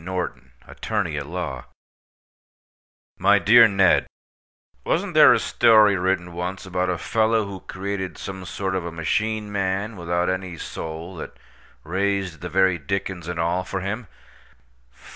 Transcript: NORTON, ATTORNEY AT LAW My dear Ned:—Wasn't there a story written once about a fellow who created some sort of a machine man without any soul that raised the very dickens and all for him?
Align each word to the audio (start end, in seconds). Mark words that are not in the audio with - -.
NORTON, 0.03 0.51
ATTORNEY 0.65 1.17
AT 1.19 1.27
LAW 1.27 1.65
My 3.19 3.37
dear 3.37 3.67
Ned:—Wasn't 3.67 5.13
there 5.13 5.31
a 5.31 5.37
story 5.37 5.95
written 5.95 6.33
once 6.33 6.65
about 6.65 6.89
a 6.89 6.97
fellow 6.97 7.45
who 7.45 7.59
created 7.59 8.17
some 8.17 8.43
sort 8.45 8.73
of 8.73 8.83
a 8.83 8.91
machine 8.91 9.51
man 9.51 9.95
without 9.97 10.27
any 10.27 10.57
soul 10.57 11.17
that 11.17 11.37
raised 11.83 12.41
the 12.41 12.49
very 12.49 12.79
dickens 12.79 13.27
and 13.27 13.39
all 13.39 13.63
for 13.63 13.81
him? 13.81 14.07